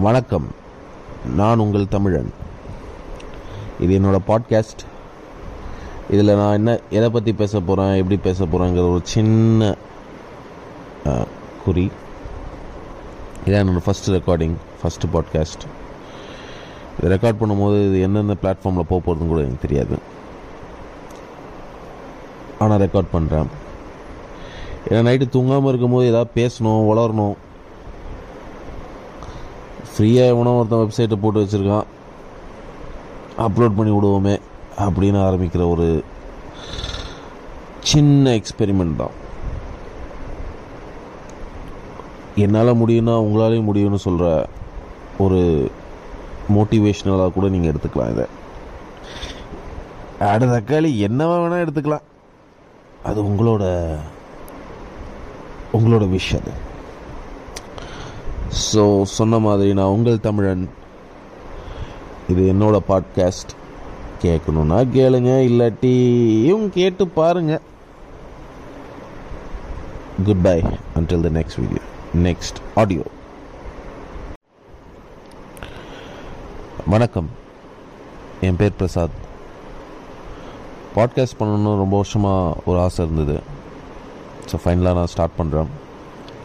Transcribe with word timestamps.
வணக்கம். 0.00 0.46
நான் 1.36 1.58
உங்கள் 1.58 1.88
தமிழன். 1.88 2.30
இது 3.80 3.98
என்னோட 3.98 4.18
பாட்காஸ்ட் 4.28 4.82
இதில் 6.10 6.34
நான் 6.36 6.56
என்ன 6.58 6.78
எதை 6.90 7.10
பற்றி 7.10 7.32
பேச 7.32 7.60
போகிறேன் 7.60 7.92
எப்படி 7.94 8.16
பேச 8.16 8.44
போகிறேங்கிற 8.44 8.84
ஒரு 8.92 9.00
சின்ன 9.02 9.76
குறி. 11.64 11.90
இதான் 13.44 13.60
என்னோடய 13.62 13.84
ஃபஸ்ட்டு 13.88 14.14
ரெக்கார்டிங் 14.16 14.56
ஃபஸ்ட்டு 14.80 15.12
பாட்காஸ்ட் 15.14 15.66
இது 16.98 17.12
ரெக்கார்ட் 17.14 17.40
பண்ணும்போது 17.42 17.78
இது 17.88 18.00
எந்தெந்த 18.08 18.36
பிளாட்ஃபார்மில் 18.42 18.90
போக 18.92 19.00
போகிறதுன்னு 19.04 19.32
கூட 19.34 19.42
எனக்கு 19.44 19.64
தெரியாது. 19.66 19.98
ஆனால் 22.58 22.82
ரெக்கார்ட் 22.86 23.14
பண்ணுறேன் 23.16 23.50
ஏன்னா 24.88 25.06
நைட்டு 25.08 25.34
தூங்காமல் 25.36 25.68
இருக்கும்போது 25.68 26.10
ஏதாவது 26.12 26.30
பேசணும் 26.40 26.86
வளரணும் 26.90 27.36
ஃப்ரீயாக 29.94 30.32
எவனோ 30.32 30.52
ஒருத்தன் 30.58 30.82
வெப்சைட்டை 30.82 31.16
போட்டு 31.22 31.42
வச்சுருக்கான். 31.42 31.88
அப்லோட் 33.46 33.76
பண்ணி 33.78 33.92
விடுவோமே 33.96 34.34
அப்படின்னு 34.84 35.18
ஆரம்பிக்கிற 35.28 35.62
ஒரு 35.74 35.86
சின்ன 37.90 38.32
எக்ஸ்பெரிமெண்ட் 38.38 39.00
தான். 39.02 39.14
என்னால் 42.44 42.78
முடியும்னா 42.82 43.14
உங்களாலையும் 43.24 43.68
முடியும்னு 43.70 44.04
சொல்கிற 44.06 44.26
ஒரு 45.24 45.40
மோட்டிவேஷ்னலாக 46.56 47.32
கூட 47.34 47.48
நீங்கள் 47.54 47.72
எடுத்துக்கலாம் 47.72 48.12
இதை. 48.14 48.26
ஆடு 50.30 50.46
தக்காளி 50.54 50.90
என்னவா 51.08 51.36
வேணால் 51.42 51.64
எடுத்துக்கலாம். 51.64 52.06
அது 53.08 53.20
உங்களோட 53.28 53.64
உங்களோட 55.76 56.04
விஷ் 56.14 56.34
அது. 56.40 56.52
ஸோ 58.60 59.02
சொன்ன 59.02 59.38
மாதிரி 59.38 59.74
நான் 59.74 59.92
உங்கள் 59.96 60.20
தமிழன். 60.20 60.68
இது 62.28 62.42
என்னோட 62.52 62.76
பாட்காஸ்ட் 62.88 63.52
கேட்கணுன்னா 64.22 64.78
கேளுங்க 64.96 65.30
இல்லாட்டியும் 65.48 66.68
கேட்டு 66.68 67.06
பாருங்க. 67.08 67.60
Good 70.26 70.42
bye 70.42 70.62
until 70.98 71.24
the 71.26 71.30
next 71.38 71.60
video 71.62 71.82
next 72.28 72.60
audio 72.74 73.04
வணக்கம். 76.86 77.30
என் 78.40 78.56
பேர் 78.56 78.78
பிரசாத். 78.78 79.18
பாட்காஸ்ட் 80.96 81.40
பண்ணணும்னு 81.40 81.82
ரொம்ப 81.84 81.96
வருஷமாக 81.96 82.56
ஒரு 82.64 82.78
ஆசை 82.78 83.04
இருந்தது. 83.04 83.40
ஸோ 84.50 84.58
ஃபைனலாக 84.64 84.98
நான் 85.00 85.12
ஸ்டார்ட் 85.14 85.38
பண்ணுறேன் 85.38 85.70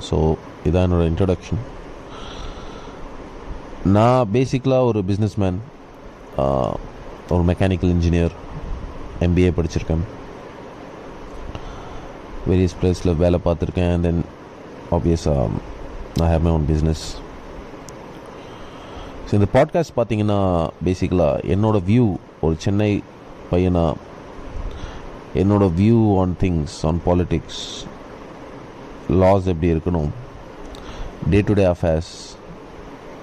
ஸோ 0.10 0.36
இதான் 0.66 0.86
என்னோடய 0.88 1.12
இன்ட்ரடக்ஷன் 1.12 1.62
நான் 3.96 4.30
பேசிக்கலாக 4.34 4.88
ஒரு 4.90 5.00
பிஸ்னஸ்மேன் 5.08 5.58
ஒரு 7.34 7.44
மெக்கானிக்கல் 7.50 7.92
இன்ஜினியர் 7.96 8.34
எம்பிஏ 9.26 9.52
படிச்சிருக்கேன். 9.58 10.04
வேரியஸ் 12.48 12.76
பிளேஸில் 12.82 13.16
வேலை 13.16 13.40
பார்த்துருக்கேன். 13.46 13.92
அண்ட் 13.94 14.04
தென் 14.04 14.24
ஆப்வியஸாக 14.92 15.46
நான் 16.18 16.30
have 16.30 16.42
my 16.42 16.52
own 16.52 16.68
business 16.72 17.04
so 19.28 19.34
இந்த 19.34 19.48
பாட்காஸ்ட் 19.54 19.96
பார்த்தீங்கன்னா 19.96 20.40
பேசிக்கலாக 20.86 21.44
என்னோடய 21.56 21.88
வியூ 21.92 22.06
ஒரு 22.42 22.56
சென்னை 22.58 22.92
பையனாக 23.52 23.96
என்னோடய 25.34 25.76
view 25.82 26.18
on 26.20 26.36
things 26.40 26.86
on 26.86 27.02
politics 27.06 27.62
laws 29.10 29.48
எப்படி 29.48 29.74
இருக்கணும் 29.74 30.12
டே 31.30 31.42
டு 31.42 31.54
டே 31.54 31.66
அஃபேர்ஸ் 31.66 32.37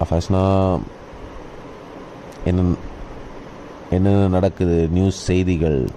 அஃபேர்ஸ்னால் 0.03 0.79
என்ன 2.45 2.75
என்னென்ன 3.89 4.27
நடக்குது 4.27 4.87
நியூஸ் 4.91 5.19
செய்திகள்? 5.23 5.89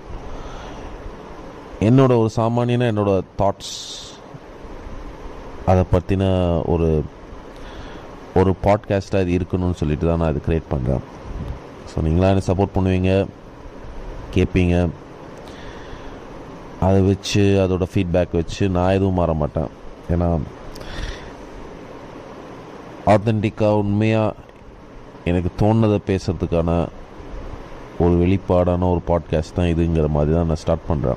என்னோட 1.80 2.12
ஒரு 2.18 2.30
சாமானியனா 2.36 2.86
என்னோட 2.92 3.22
தாட்ஸ் 3.38 3.74
அதை 5.66 5.84
பற்றின 5.92 6.24
ஒரு 6.66 7.02
ஒரு 8.34 8.54
பாட்காஸ்ட்டாக 8.64 9.26
இது 9.26 9.38
இருக்கணும்னு 9.38 9.74
சொல்லிட்டு 9.74 10.06
தான் 10.06 10.18
நான் 10.18 10.30
இது 10.30 10.42
க்ரியேட் 10.46 10.72
பண்ணுறேன் 10.72 11.04
ஸோ 11.90 12.02
நீங்களாம் 12.02 12.34
என்ன 12.34 12.46
சப்போர்ட் 12.46 12.76
பண்ணுவீங்க? 12.76 13.12
கேட்பீங்க 14.34 14.88
அதை 16.80 17.00
வச்சு 17.00 17.40
அதோடய 17.40 17.92
ஃபீட்பேக் 17.94 18.28
வச்சு 18.32 18.68
நான் 18.68 18.92
எதுவும் 18.92 19.14
மாற 19.14 19.32
மாட்டேன். 19.32 19.68
ஏன்னா 20.10 20.38
ஆத்தென்டிக்காக 23.08 23.70
உண்மையாக 23.70 24.34
எனக்கு 25.24 25.50
தோணுனதை 25.58 25.98
பேசுகிறதுக்கான 26.06 26.88
ஒரு 27.98 28.12
வெளிப்பாடான 28.12 28.90
ஒரு 28.90 29.00
பாட்காஸ்ட் 29.06 29.54
தான் 29.54 29.66
இதுங்கிற 29.66 30.08
மாதிரி 30.08 30.34
தான் 30.34 30.46
நான் 30.46 30.56
ஸ்டார்ட் 30.56 30.86
பண்ணுறேன் 30.88 31.16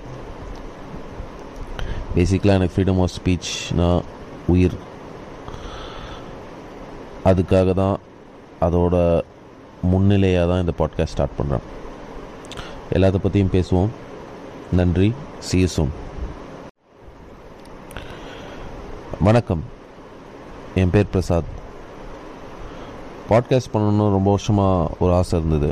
பேசிக்கலாக 2.15 2.57
எனக்கு 2.59 2.81
ஃப்ரீடம் 2.81 3.01
ஆஃப் 3.01 3.11
ஸ்பீச்னா 3.17 4.01
உயிர். 4.47 4.77
அதுக்காக 7.25 7.73
தான் 7.73 7.97
அதோட 8.61 9.21
முன்னிலையாக 9.81 10.47
தான் 10.47 10.59
இந்த 10.59 10.73
பாட்காஸ்ட் 10.77 11.13
ஸ்டார்ட் 11.13 11.37
பண்ணுறேன் 11.39 11.65
எல்லாத்த 12.93 13.17
பற்றியும் 13.17 13.51
பேசுவோம். 13.51 13.89
நன்றி. 14.71 15.13
சீசும் 15.51 15.89
வணக்கம். 19.19 19.63
என் 20.75 20.89
பேர் 20.89 21.11
பிரசாத். 21.11 21.59
பாட்காஸ்ட் 23.31 23.73
பண்ணணும்னு 23.73 24.05
ரொம்ப 24.17 24.29
வருஷமாக 24.35 24.89
ஒரு 25.03 25.11
ஆசை 25.19 25.35
இருந்தது. 25.39 25.69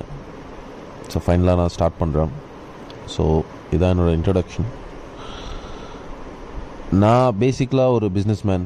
ஸோ 1.12 1.18
ஃபைனலாக 1.26 1.60
நான் 1.62 1.74
ஸ்டார்ட் 1.76 2.00
பண்ணுறேன் 2.02 2.32
ஸோ 3.14 3.24
இதான் 3.76 3.92
என்னோடய 3.94 4.18
இன்ட்ரடக்ஷன் 4.20 4.68
நான் 7.02 7.38
பேசிக்கலாக 7.42 7.96
ஒரு 7.98 8.08
பிஸ்னஸ்மேன் 8.18 8.66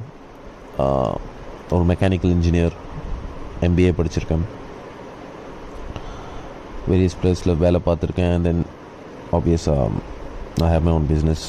ஒரு 1.75 1.83
மெக்கானிக்கல் 1.91 2.33
இன்ஜினியர் 2.35 2.75
எம்பிஏ 3.67 3.91
படிச்சிருக்கேன். 3.97 4.45
வேரியஸ் 6.89 7.19
பிளேஸில் 7.21 7.59
வேலை 7.65 7.79
பார்த்துருக்கேன். 7.85 8.31
அண்ட் 8.35 8.47
தென் 8.49 8.63
ஆப்வியஸாக 9.37 9.89
நான் 10.59 10.71
have 10.73 10.85
my 10.87 10.93
own 10.99 11.07
business 11.11 11.45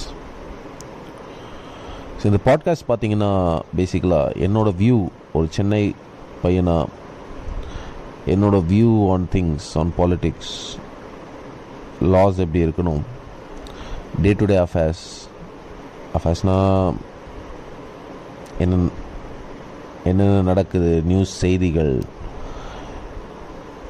so 2.18 2.24
இந்த 2.30 2.40
பாட்காஸ்ட் 2.48 2.88
பார்த்தீங்கன்னா 2.90 3.32
பேசிக்கலாக 3.78 4.36
என்னோட 4.46 4.68
வியூ 4.82 4.98
ஒரு 5.38 5.48
சென்னை 5.56 5.84
பையனாக 6.42 6.84
என்னோட 8.26 8.56
view 8.72 9.12
on 9.12 9.26
things 9.32 9.66
on 9.74 9.92
politics 9.98 10.54
laws 12.02 12.38
எப்படி 12.38 12.64
இருக்கணும்? 12.66 13.02
டே 14.22 14.32
டு 14.32 14.44
டே 14.44 14.56
அஃபேர்ஸ் 14.56 15.04
அஃபேர்ஸ்னால் 16.18 16.94
என்ன 18.58 18.88
என்னென்ன 20.04 20.42
நடக்குது? 20.42 21.02
நியூஸ் 21.02 21.32
செய்திகள். 21.38 22.02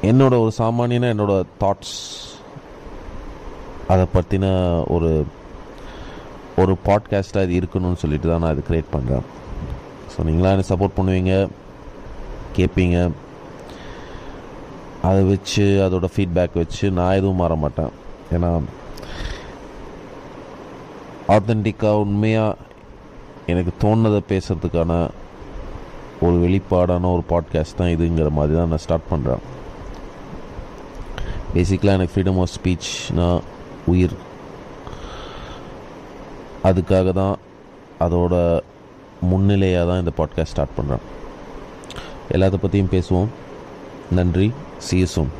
என்னோட 0.01 0.33
ஒரு 0.39 0.51
சாமானியனா 0.57 1.07
என்னோட 1.13 1.43
தாட்ஸ் 1.59 1.97
அதை 3.87 4.05
பற்றின 4.13 4.45
ஒரு 4.87 5.25
ஒரு 6.57 6.75
பாட்காஸ்ட்டாக 6.85 7.49
இது 7.49 7.59
இருக்கணும்னு 7.61 8.01
சொல்லிட்டு 8.03 8.29
தான் 8.29 8.39
நான் 8.39 8.53
இது 8.53 8.63
க்ரியேட் 8.69 8.93
பண்ணுறேன் 8.93 9.25
ஸோ 10.13 10.25
நீங்களாம் 10.27 10.55
என்ன 10.55 10.67
சப்போர்ட் 10.69 10.97
பண்ணுவீங்க? 10.97 11.49
கேட்பீங்க 12.57 13.09
அதை 15.07 15.21
வச்சு 15.31 15.63
அதோட 15.85 16.05
ஃபீட்பேக் 16.13 16.59
வச்சு 16.61 16.85
நான் 16.97 17.17
எதுவும் 17.19 17.41
மாற 17.41 17.53
மாட்டேன். 17.63 17.91
ஏன்னா 18.35 18.49
ஆத்தென்டிக்காக 21.35 22.03
உண்மையாக 22.05 22.57
எனக்கு 23.51 23.71
தோணுதை 23.83 24.19
பேசுகிறதுக்கான 24.31 24.93
ஒரு 26.25 26.35
வெளிப்பாடான 26.43 27.09
ஒரு 27.15 27.23
பாட்காஸ்ட் 27.31 27.79
தான் 27.79 27.93
இதுங்கிற 27.95 28.29
மாதிரி 28.37 28.53
தான் 28.57 28.71
நான் 28.73 28.83
ஸ்டார்ட் 28.85 29.09
பண்ணுறேன் 29.11 29.43
பேசிக்கலாக 31.55 31.97
எனக்கு 31.97 32.13
ஃப்ரீடம் 32.13 32.39
ஆஃப் 32.43 32.53
ஸ்பீச்னா 32.55 33.27
உயிர். 33.91 34.15
அதுக்காக 36.69 37.11
தான் 37.21 37.35
அதோட 38.05 38.35
முன்னிலையாக 39.31 39.89
தான் 39.89 40.01
இந்த 40.03 40.13
பாட்காஸ்ட் 40.19 40.53
ஸ்டார்ட் 40.53 40.77
பண்ணுறேன் 40.77 41.03
எல்லாத்த 42.35 42.57
பற்றியும் 42.61 42.93
பேசுவோம். 42.95 43.29
நன்றி. 44.11 44.53
சிஎஸ்ஓம் 44.89 45.31